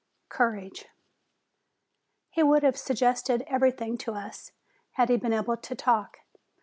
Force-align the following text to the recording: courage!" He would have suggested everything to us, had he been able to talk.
courage!" 0.29 0.85
He 2.31 2.41
would 2.41 2.63
have 2.63 2.75
suggested 2.75 3.43
everything 3.45 3.99
to 3.99 4.13
us, 4.13 4.51
had 4.93 5.09
he 5.09 5.17
been 5.17 5.31
able 5.31 5.57
to 5.57 5.75
talk. 5.75 6.21